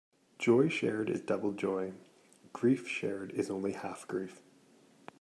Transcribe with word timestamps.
Joy 0.39 0.67
shared 0.67 1.11
is 1.11 1.21
double 1.21 1.51
joy; 1.51 1.93
grief 2.53 2.87
shared 2.87 3.29
is 3.33 3.51
only 3.51 3.73
half 3.73 4.07
grief. 4.07 4.41